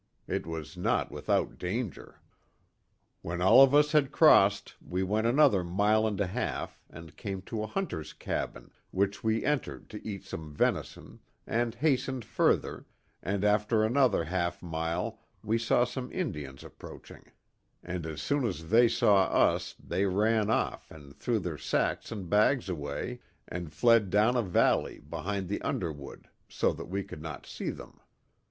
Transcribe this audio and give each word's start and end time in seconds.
It 0.27 0.47
was 0.47 0.75
not 0.75 1.11
without 1.11 1.59
danger. 1.59 2.21
When 3.21 3.39
all 3.39 3.61
of 3.61 3.75
us 3.75 3.91
had 3.91 4.11
crossed 4.11 4.73
we 4.81 5.03
went 5.03 5.27
another 5.27 5.63
mile 5.63 6.07
and 6.07 6.19
a 6.19 6.25
half 6.25 6.81
and 6.89 7.15
came 7.15 7.43
to 7.43 7.61
a 7.61 7.67
hunter's 7.67 8.11
cabin, 8.11 8.71
which 8.89 9.23
we 9.23 9.45
entered 9.45 9.91
to 9.91 10.03
eat 10.03 10.25
some 10.25 10.55
venison, 10.55 11.19
and 11.45 11.75
hastened 11.75 12.25
further, 12.25 12.87
and 13.21 13.43
after 13.45 13.83
another 13.83 14.23
half 14.23 14.59
mile 14.63 15.19
we 15.43 15.59
saw 15.59 15.83
some 15.85 16.11
Indians 16.11 16.63
approaching, 16.63 17.25
and 17.83 18.07
as 18.07 18.23
soon 18.23 18.43
as 18.43 18.63
ihey 18.63 18.89
saw 18.89 19.25
us 19.25 19.75
they 19.79 20.07
ran 20.07 20.49
off 20.49 20.89
and 20.89 21.15
threw 21.15 21.37
their 21.37 21.59
sacks 21.59 22.11
and 22.11 22.27
bags 22.27 22.67
away, 22.69 23.19
and 23.47 23.71
fled 23.71 24.09
down 24.09 24.35
a 24.35 24.41
valley 24.41 24.97
behind 24.97 25.47
the 25.47 25.61
underwood, 25.61 26.27
so 26.49 26.73
that 26.73 26.89
we 26.89 27.03
could 27.03 27.21
not 27.21 27.45
see 27.45 27.69
them. 27.69 27.99